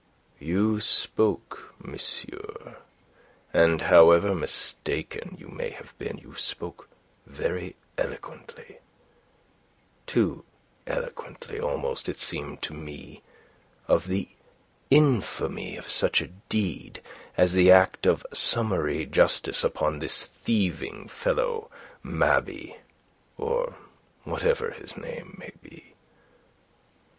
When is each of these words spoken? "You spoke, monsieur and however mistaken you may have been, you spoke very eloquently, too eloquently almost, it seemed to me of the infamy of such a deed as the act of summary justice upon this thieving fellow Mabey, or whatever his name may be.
"You 0.39 0.79
spoke, 0.79 1.75
monsieur 1.77 2.77
and 3.53 3.83
however 3.83 4.33
mistaken 4.33 5.35
you 5.39 5.47
may 5.47 5.69
have 5.69 5.95
been, 5.99 6.17
you 6.17 6.33
spoke 6.33 6.89
very 7.27 7.75
eloquently, 7.99 8.79
too 10.07 10.43
eloquently 10.87 11.59
almost, 11.59 12.09
it 12.09 12.19
seemed 12.19 12.63
to 12.63 12.73
me 12.73 13.21
of 13.87 14.07
the 14.07 14.27
infamy 14.89 15.77
of 15.77 15.87
such 15.87 16.19
a 16.19 16.29
deed 16.49 17.03
as 17.37 17.53
the 17.53 17.69
act 17.69 18.07
of 18.07 18.25
summary 18.33 19.05
justice 19.05 19.63
upon 19.63 19.99
this 19.99 20.25
thieving 20.25 21.07
fellow 21.09 21.69
Mabey, 22.01 22.75
or 23.37 23.75
whatever 24.23 24.71
his 24.71 24.97
name 24.97 25.35
may 25.37 25.51
be. 25.61 25.93